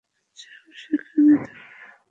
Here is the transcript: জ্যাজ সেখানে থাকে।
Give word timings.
জ্যাজ 0.37 0.67
সেখানে 0.81 1.35
থাকে। 1.37 1.59